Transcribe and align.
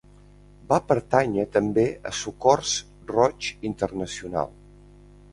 Va 0.69 0.77
pertànyer 0.91 1.43
també 1.57 1.83
a 2.11 2.13
Socors 2.19 2.71
Roig 3.11 3.49
Internacional. 3.71 4.51